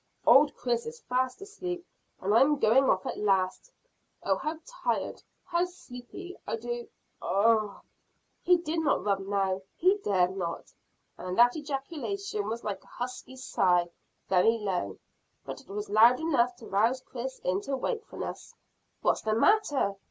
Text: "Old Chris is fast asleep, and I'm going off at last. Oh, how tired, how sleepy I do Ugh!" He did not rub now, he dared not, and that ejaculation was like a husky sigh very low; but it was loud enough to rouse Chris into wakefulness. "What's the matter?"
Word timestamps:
"Old 0.25 0.55
Chris 0.55 0.87
is 0.87 0.99
fast 1.01 1.43
asleep, 1.43 1.85
and 2.21 2.33
I'm 2.33 2.57
going 2.57 2.85
off 2.89 3.05
at 3.05 3.19
last. 3.19 3.71
Oh, 4.23 4.35
how 4.35 4.57
tired, 4.65 5.21
how 5.45 5.65
sleepy 5.65 6.35
I 6.47 6.55
do 6.55 6.87
Ugh!" 7.21 7.79
He 8.41 8.57
did 8.57 8.79
not 8.79 9.03
rub 9.03 9.19
now, 9.19 9.61
he 9.75 9.99
dared 9.99 10.35
not, 10.35 10.73
and 11.19 11.37
that 11.37 11.55
ejaculation 11.55 12.49
was 12.49 12.63
like 12.63 12.83
a 12.83 12.87
husky 12.87 13.35
sigh 13.35 13.91
very 14.27 14.57
low; 14.57 14.97
but 15.45 15.61
it 15.61 15.67
was 15.67 15.87
loud 15.87 16.19
enough 16.19 16.55
to 16.55 16.65
rouse 16.67 17.01
Chris 17.01 17.37
into 17.43 17.77
wakefulness. 17.77 18.55
"What's 19.01 19.21
the 19.21 19.35
matter?" 19.35 19.97